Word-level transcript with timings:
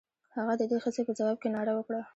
هغه 0.35 0.53
د 0.57 0.61
دې 0.71 0.77
ښځې 0.83 1.01
په 1.07 1.11
ځواب 1.17 1.37
کې 1.41 1.49
ناره 1.55 1.73
وکړه. 1.75 2.01